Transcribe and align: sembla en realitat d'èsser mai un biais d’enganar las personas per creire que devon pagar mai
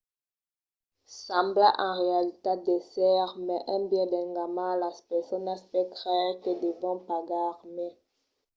sembla 1.23 1.69
en 1.85 1.91
realitat 2.05 2.59
d'èsser 2.65 3.19
mai 3.45 3.61
un 3.75 3.81
biais 3.89 4.11
d’enganar 4.13 4.73
las 4.83 4.97
personas 5.09 5.61
per 5.71 5.85
creire 5.97 6.33
que 6.41 6.51
devon 6.63 6.97
pagar 7.09 7.51
mai 7.75 7.93